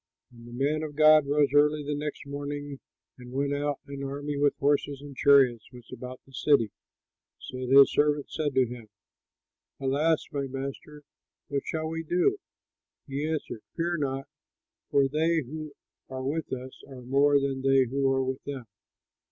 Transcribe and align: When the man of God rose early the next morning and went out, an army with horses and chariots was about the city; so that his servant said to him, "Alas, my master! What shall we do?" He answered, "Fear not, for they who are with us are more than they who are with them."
When 0.31 0.45
the 0.47 0.51
man 0.51 0.81
of 0.81 0.95
God 0.95 1.27
rose 1.27 1.53
early 1.53 1.83
the 1.83 1.93
next 1.93 2.25
morning 2.25 2.79
and 3.19 3.31
went 3.31 3.53
out, 3.53 3.79
an 3.85 4.03
army 4.03 4.35
with 4.35 4.57
horses 4.57 4.99
and 4.99 5.15
chariots 5.15 5.69
was 5.71 5.87
about 5.93 6.19
the 6.25 6.33
city; 6.33 6.71
so 7.37 7.59
that 7.59 7.69
his 7.69 7.91
servant 7.93 8.25
said 8.27 8.55
to 8.55 8.65
him, 8.65 8.89
"Alas, 9.79 10.25
my 10.31 10.47
master! 10.47 11.03
What 11.49 11.61
shall 11.67 11.85
we 11.87 12.01
do?" 12.03 12.39
He 13.05 13.27
answered, 13.31 13.61
"Fear 13.77 13.97
not, 13.97 14.27
for 14.89 15.07
they 15.07 15.41
who 15.41 15.73
are 16.09 16.23
with 16.23 16.51
us 16.51 16.81
are 16.87 17.03
more 17.03 17.39
than 17.39 17.61
they 17.61 17.83
who 17.83 18.11
are 18.11 18.23
with 18.23 18.43
them." 18.43 18.65